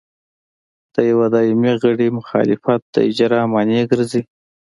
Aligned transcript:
د 0.93 0.95
یوه 1.11 1.27
دایمي 1.33 1.73
غړي 1.83 2.07
مخالفت 2.17 2.81
د 2.93 2.95
اجرا 3.09 3.41
مانع 3.53 3.83
ګرځي. 3.91 4.21